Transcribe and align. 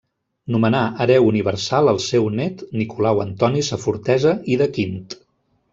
Nomenà 0.53 0.79
hereu 1.03 1.27
universal 1.31 1.91
el 1.93 2.01
seu 2.07 2.25
nét 2.41 2.65
Nicolau 2.81 3.25
Antoni 3.27 3.65
Safortesa 3.71 4.37
i 4.55 4.63
de 4.63 4.73
Quint. 4.79 5.05